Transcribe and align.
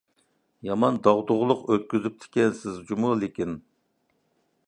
يامان 0.69 0.95
داغدۇغىلىق 1.07 1.61
ئۆتكۈزۈپتىكەنسىز 1.75 2.81
جۇمۇ 2.89 3.13
لېكىن. 3.25 3.55